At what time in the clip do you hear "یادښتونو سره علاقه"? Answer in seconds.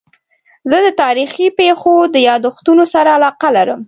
2.29-3.49